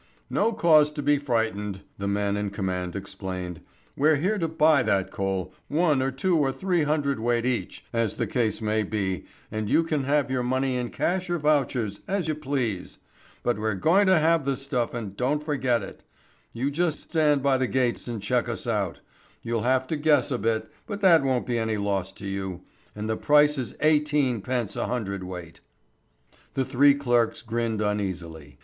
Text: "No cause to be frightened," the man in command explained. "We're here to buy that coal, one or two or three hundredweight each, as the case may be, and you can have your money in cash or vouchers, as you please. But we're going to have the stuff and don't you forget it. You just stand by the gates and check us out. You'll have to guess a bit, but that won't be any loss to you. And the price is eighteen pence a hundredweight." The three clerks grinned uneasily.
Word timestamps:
"No 0.31 0.51
cause 0.51 0.91
to 0.93 1.03
be 1.03 1.19
frightened," 1.19 1.81
the 1.99 2.07
man 2.07 2.35
in 2.35 2.49
command 2.49 2.95
explained. 2.95 3.61
"We're 3.95 4.15
here 4.15 4.39
to 4.39 4.47
buy 4.47 4.81
that 4.81 5.11
coal, 5.11 5.53
one 5.67 6.01
or 6.01 6.09
two 6.09 6.35
or 6.39 6.51
three 6.51 6.81
hundredweight 6.81 7.45
each, 7.45 7.85
as 7.93 8.15
the 8.15 8.25
case 8.25 8.63
may 8.63 8.81
be, 8.81 9.25
and 9.51 9.69
you 9.69 9.83
can 9.83 10.05
have 10.05 10.31
your 10.31 10.41
money 10.41 10.75
in 10.75 10.89
cash 10.89 11.29
or 11.29 11.37
vouchers, 11.37 12.01
as 12.07 12.27
you 12.27 12.33
please. 12.33 12.97
But 13.43 13.59
we're 13.59 13.75
going 13.75 14.07
to 14.07 14.17
have 14.17 14.43
the 14.43 14.57
stuff 14.57 14.95
and 14.95 15.15
don't 15.15 15.37
you 15.41 15.45
forget 15.45 15.83
it. 15.83 16.03
You 16.51 16.71
just 16.71 17.01
stand 17.11 17.43
by 17.43 17.57
the 17.59 17.67
gates 17.67 18.07
and 18.07 18.19
check 18.19 18.49
us 18.49 18.65
out. 18.65 19.01
You'll 19.43 19.61
have 19.61 19.85
to 19.85 19.95
guess 19.95 20.31
a 20.31 20.39
bit, 20.39 20.67
but 20.87 21.01
that 21.01 21.21
won't 21.21 21.45
be 21.45 21.59
any 21.59 21.77
loss 21.77 22.11
to 22.13 22.25
you. 22.25 22.61
And 22.95 23.07
the 23.07 23.17
price 23.17 23.59
is 23.59 23.75
eighteen 23.81 24.41
pence 24.41 24.75
a 24.75 24.87
hundredweight." 24.87 25.61
The 26.55 26.65
three 26.65 26.95
clerks 26.95 27.43
grinned 27.43 27.83
uneasily. 27.83 28.57